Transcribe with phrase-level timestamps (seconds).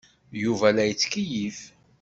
[0.43, 1.59] Yuba la yettkeyyif.